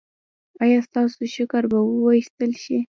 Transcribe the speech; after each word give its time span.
ایا 0.63 0.79
ستاسو 0.87 1.21
شکر 1.35 1.63
به 1.71 1.77
وویستل 1.81 2.51
شي؟ 2.63 2.77